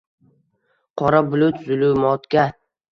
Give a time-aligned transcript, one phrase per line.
[1.03, 2.53] Qora bulut zulumotga